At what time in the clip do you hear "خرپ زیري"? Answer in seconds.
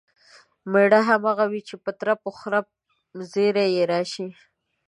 2.39-3.67